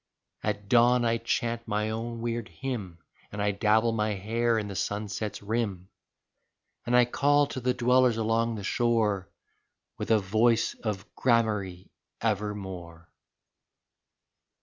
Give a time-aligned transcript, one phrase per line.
[0.41, 2.97] At dawn I chant my own weird hymn,
[3.31, 5.89] And I dabble my hair in the sunset's rim.
[6.87, 9.29] And I call to the dwellers along the shore
[9.99, 13.11] With a voice of gramarye evermore.